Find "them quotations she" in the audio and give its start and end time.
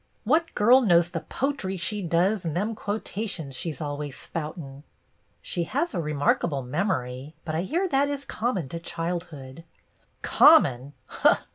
2.57-3.71